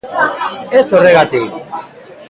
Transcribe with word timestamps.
Ez 0.79 0.83
horregatik! 0.99 1.55